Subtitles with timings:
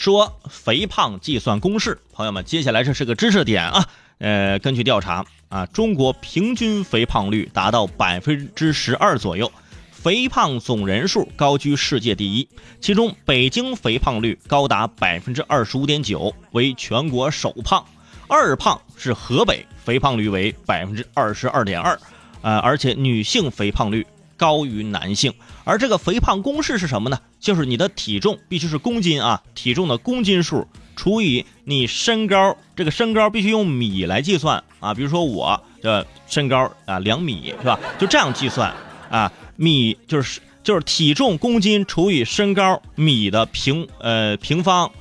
[0.00, 3.86] 说肥胖计算公式，朋友们，接下来这是个知识点啊。
[4.16, 9.52] 呃，根据调查啊，中国平均肥胖率达到百分之十二左右，
[9.90, 12.48] 肥胖总人数高居世界第一。
[12.80, 17.84] 其中，北京肥胖率高达百分之二十五点九，为全国首胖。
[18.26, 22.00] 二胖是河北，肥胖率为百分之二十二点二，
[22.40, 24.06] 呃，而且女性肥胖率
[24.38, 25.30] 高于男性。
[25.64, 27.20] 而这个肥胖公式是什么呢？
[27.40, 34.94] 就是你的体重必须是公斤啊，体重的公斤数除以你身高，这个身高必须用米来计算啊。
[34.94, 37.80] 比如说我的身高啊两米是吧？
[37.98, 38.72] 就这样计算
[39.10, 44.92] 啊，米就是就是体重公斤除以身高米的平呃平方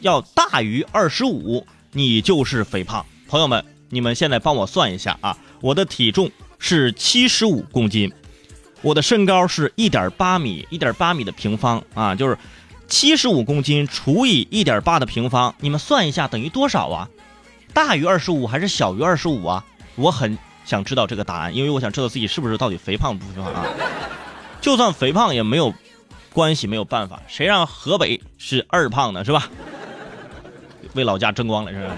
[0.00, 1.66] 要大于二十五。
[1.92, 5.34] 你就是肥胖，朋友们，你们现在帮我算一下啊！
[5.62, 8.12] 我的体重是七十五公斤，
[8.86, 12.38] 我的身高是一点八米，一点八米的平方啊，就是
[12.86, 17.08] 七十五公斤除以一点八的平方，你们算一下等于多少啊？
[17.74, 19.64] 大于二十五还是小于二十五啊？
[19.96, 23.66] 我很想知道这个答案，因为我想知道自己是不是到底肥胖不肥胖啊？
[24.60, 25.74] 就算肥胖也没有
[26.32, 29.24] 关系，没有办法，谁让河北是二胖呢？
[29.24, 29.50] 是吧？
[30.94, 31.96] 为老家争光了，是吧？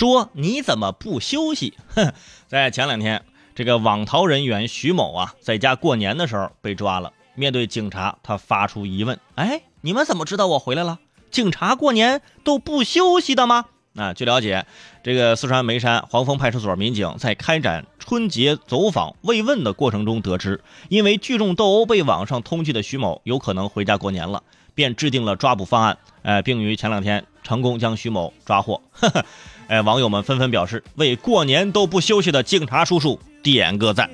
[0.00, 1.74] 说你怎么不休息？
[1.94, 2.14] 哼，
[2.48, 3.22] 在前两天，
[3.54, 7.12] 这个网逃人员徐某啊，在家过年的时候被抓了。
[7.34, 11.00] 面对警察，他发出疑问：“哎，你们怎么知道我回来了？
[11.30, 14.64] 警察过年都不休息的吗？”啊，据了解，
[15.02, 24.42] 这个四川眉山黄峰派出所民警在开展春节走访慰问的过程中得知，因为聚众斗殴被网上通缉的徐某有可能回家过年了，
[24.74, 28.80] 便制定了抓捕方案，呃，并于前两天成功将徐某抓获。
[28.92, 29.26] 呵呵，
[29.70, 34.10] 哎，网友们纷纷表示为过年都不休息的警察叔叔点个赞。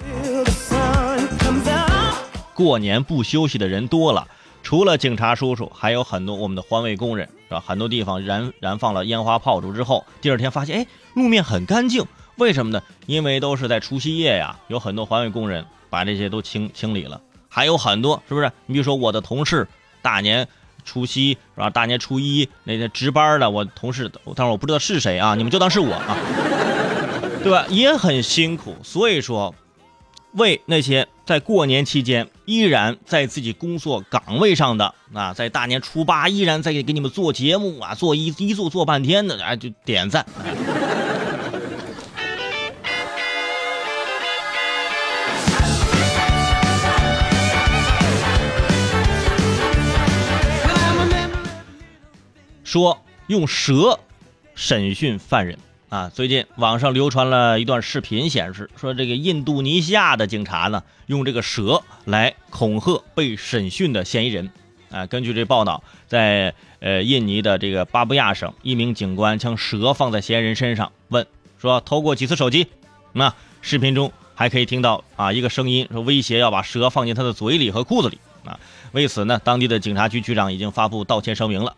[2.52, 4.28] 过年不休息的人多了。
[4.62, 7.64] 除了警察叔叔，还有很多我们的环卫工人，是吧？
[7.66, 12.04] 很多地方燃燃放了烟花炮竹之后，第二天发现，哎，路面很干净，
[12.36, 12.82] 为什么呢？
[13.06, 17.18] 因为都是在除夕夜呀，有很多环卫工人把这些都清清理了。
[17.48, 18.52] 还有很多，是不是？
[18.66, 19.66] 你比如说我的同事，
[20.02, 20.46] 大年
[20.86, 21.68] 除夕是吧？
[21.68, 26.16] 大年初一那天值班的我同事，但是我不知道是谁啊，你们就当是我啊，
[27.42, 27.66] 对吧？
[27.68, 29.54] 也很辛苦，所以说。
[30.32, 40.26] 为那些在过年期间依然在自己工作岗位上的啊，在大年初八依然在给你们做节目啊，做一一做做半天的啊，就点赞。
[52.66, 54.00] 说用蛇
[54.56, 55.56] 审讯犯人。
[55.88, 64.50] 啊，最近网上流传了一段视频，显示说这个印度尼西亚的警察呢，用这个蛇来恐吓被审讯的嫌疑人。
[64.90, 71.24] 啊，根据这报道，在呃印尼的这个巴布亚省，一名警官将蛇放在嫌疑人身上，问
[71.60, 72.66] 说偷过几次手机？
[73.12, 78.18] 那视频中还可以听到啊一个声音说威胁要把蛇放进他的嘴里和裤子里。
[78.44, 78.58] 啊，
[78.90, 81.76] 为此呢，当地的警察局局长已经发布道歉声明了。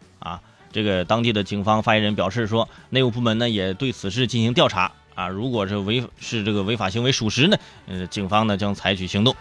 [0.73, 7.57] 这个当地的警方发言人表示说，内务部门呢也对此事进行调查啊，如果是违是这个违法行为属实呢，
[7.87, 9.35] 呃，警方呢将采取行动，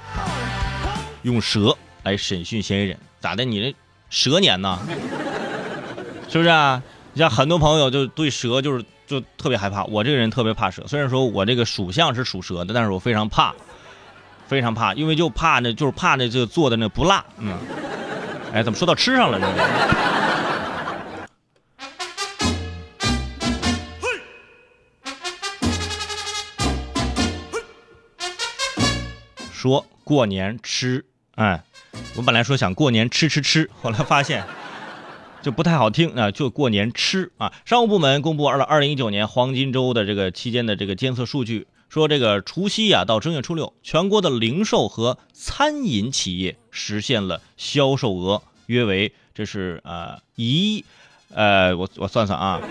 [1.24, 3.44] 用蛇来审讯嫌疑人，咋的？
[3.46, 3.76] 你这
[4.10, 4.80] 蛇年呢？
[6.30, 6.82] 是不是啊？
[7.14, 13.54] 你像很多朋友就对蛇就是就特别害怕，我这个人特别怕蛇，虽然说我这个属相是属蛇的，但是我非常怕，
[14.48, 17.58] 非常怕，因为就怕那就是怕那这个做的那不辣，嗯，
[18.54, 19.48] 哎，怎么说到吃上了呢？
[29.68, 31.04] 说过年吃，
[31.36, 31.62] 哎，
[32.16, 34.46] 我本来说想过年吃吃吃，后来发现
[35.44, 37.52] 就不太好听啊，就过年吃啊。
[37.66, 50.86] 商务部门公布二二零一九年黄金周的这个期间的这个监测数据，说这个除夕啊到正月初六，全国的零售和餐饮企业实现了销售额约为这是呃一
[51.34, 52.62] 呃我我算算啊，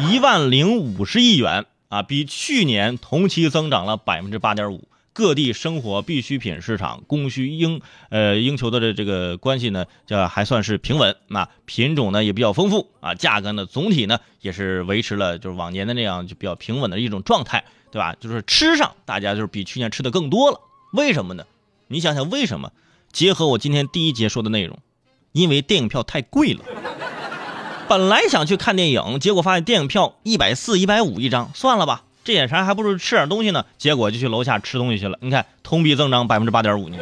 [0.00, 4.86] 一万零五十亿元啊，比去年同期增长了百分之八点五。
[5.16, 7.80] 各地生活必需品市场供需应
[8.10, 11.16] 呃应求的这这个关系呢，叫还算是平稳。
[11.28, 18.14] 那品种呢也比较丰富啊，价格呢总体呢也是维持了就是往年的那样就比较平稳的一种状态，对吧？
[18.20, 20.60] 就是吃上大家就是比去年吃的更多了。
[20.92, 21.46] 为什么呢？
[21.88, 22.72] 你想想为什么？
[23.10, 24.78] 结合我今天第一节说的内容，
[25.32, 26.60] 因为电影票太贵了。
[27.88, 32.02] 本来想去看电影，结果发现电影票一百四、一百五一张，算了吧。
[32.26, 35.16] 这眼馋还不如吃点东西呢，结果就去楼下吃东西去了。
[35.22, 36.98] 你看，同比增长百分之八点五呢。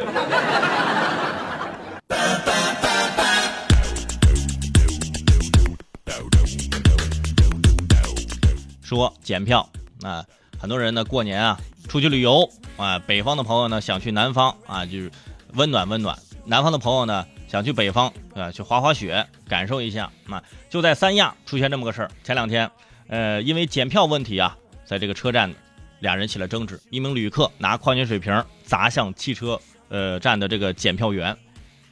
[8.83, 9.67] 说检票
[10.03, 10.23] 啊，
[10.59, 15.11] 很多人呢过年啊出去旅游啊，北方的朋友呢想去南方啊，就是
[15.53, 20.11] 温暖温暖；南方的朋友呢想去北方啊，去滑滑雪，感受一下。
[20.29, 22.69] 啊，就在三亚出现这么个事儿，前两天，
[23.07, 24.55] 呃，因为检票问题啊，
[24.85, 25.53] 在这个车站，
[25.99, 29.59] 俩人起了争执，一名旅客拿矿泉水瓶砸向汽车
[29.89, 31.35] 呃站的这个检票员，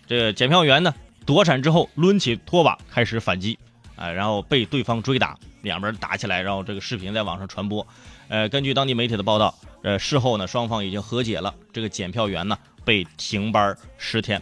[0.05, 0.93] 这个检票员呢
[1.25, 3.57] 躲闪之后抡起拖把开始反击，
[3.95, 5.37] 啊，然后被对方追打。
[5.63, 7.87] 两边打起来，然后这个视频在网上传播。
[8.27, 11.55] 呃，根据当地媒体的报道，呃，事后呢，双方已经和解了。
[11.71, 14.41] 这个检票员呢，被停班十天。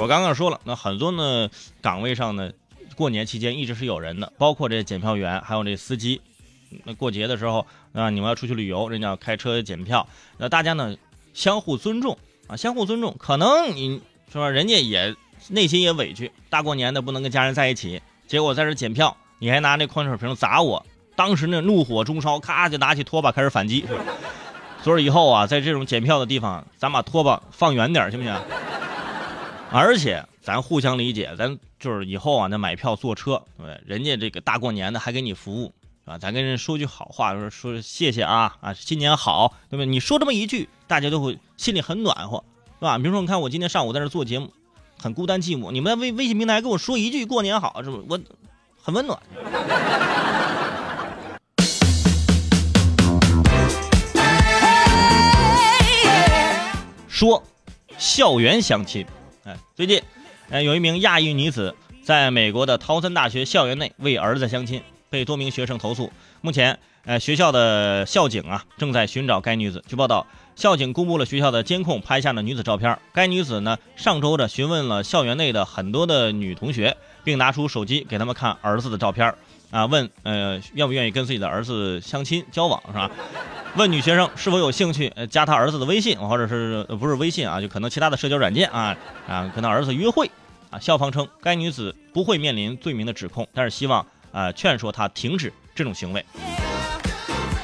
[0.00, 1.48] 我刚刚说了，那很多呢
[1.80, 2.50] 岗位上呢，
[2.96, 6.20] 过年期间一直是有人的，包括这检票员，还有这司机。
[6.84, 10.06] 那过节的时候啊，你们要出去旅游，人家要开车检票，
[10.36, 10.96] 那大家呢
[11.34, 12.16] 相互尊重
[12.46, 13.14] 啊，相互尊重。
[13.18, 14.00] 可能你
[14.32, 15.14] 说人家也
[15.48, 19.16] 内心也委屈，大过年的不能跟家人在一起，结果在这检票。
[19.40, 20.84] 你还拿那矿泉水瓶砸我，
[21.14, 23.86] 当时那怒火中烧，咔就拿起拖把开始反击，
[24.82, 28.36] 所以以后啊，在这种检票的地方，咱把拖把放远点，行不行？
[29.70, 33.80] 而且咱互相理解，咱就是以后啊，那买票坐车，对？
[33.86, 35.72] 人家这个大过年的还给你服务，
[36.08, 39.86] 啊，咱跟人说句好话，说说谢谢啊啊，新年好，对不对？
[39.86, 42.42] 你说这么一句，大家都会心里很暖和，
[42.78, 42.96] 是吧？
[42.96, 44.50] 比如说，你看我今天上午在这做节目，
[44.98, 48.04] 很孤单寂寞，你们在微微信平台跟我说一句过年好，是不是？
[48.08, 48.18] 我。
[48.80, 49.20] 很温暖。
[57.06, 57.42] 说
[57.98, 59.04] 校园相亲，
[59.44, 60.00] 哎，最近，
[60.48, 66.12] 呃，有一名亚裔女子在美国的陶森大学校园内为儿子相亲，被多名学生投诉。
[66.40, 69.82] 目前，呃，学校的校警啊正在寻找该女子。
[69.86, 70.26] 据报道，
[70.56, 72.98] 校警公布了学校的监控拍下的女子照片。
[73.12, 79.34] 该女子呢，上周的询问了校园内的很多的女同学，并拿出手机给他们看儿子的照片。
[79.70, 83.10] 啊，问呃愿不愿意跟自己的儿子相亲交往是吧？
[83.76, 87.60] 问女学生是否有兴趣加他儿子的微信，或者是不是微信啊？
[87.60, 88.96] 就可能其他的社交软件啊
[89.28, 90.30] 啊，跟他儿子约会
[90.70, 90.78] 啊。
[90.78, 96.24] 校方称该女子不会面临罪名的指控，但是希望啊劝说她停止这种行为。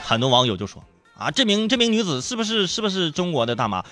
[0.03, 0.83] 很多网友就说
[1.17, 3.85] 啊，这名这名女子是不是是不是中国的大妈？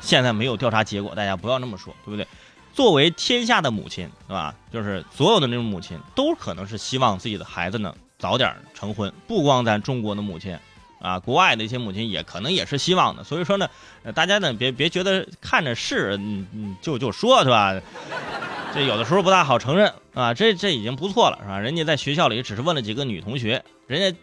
[0.00, 2.26] 现在没有调查结果，大家不要那么说，对不对？
[2.72, 4.54] 作为天下的母亲，是吧？
[4.72, 9.12] 就是所有的那种母亲，都可能是希望自己的孩子呢早点成婚。
[9.26, 10.58] 不光咱中国的母亲，
[11.00, 13.24] 啊，国外的一些母亲也可能也是希望的。
[13.24, 13.68] 所以说呢，
[14.14, 17.74] 大家呢别别觉得看着是，嗯嗯，就就说，是吧？
[18.76, 20.34] 这有的时候不大好承认啊。
[20.34, 21.58] 这这已经不错了，是吧？
[21.58, 24.18] 人家在学校里只是问了几个女同学，人家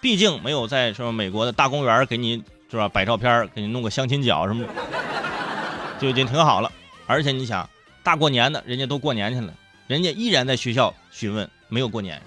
[0.00, 4.64] 毕竟没有在什么美国的大公园给你是吧摆照片，给你弄个相亲角什么，
[5.98, 6.70] 就已经挺好了。
[7.06, 7.68] 而且你想。
[8.04, 9.52] 大过年的，人家都过年去了，
[9.88, 12.22] 人家依然在学校询问，没有过年。